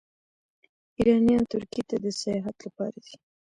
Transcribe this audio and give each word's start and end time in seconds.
ایرانیان 0.97 1.43
ترکیې 1.53 1.83
ته 1.89 1.95
د 2.03 2.05
سیاحت 2.21 2.57
لپاره 2.65 2.95
ځي. 3.05 3.15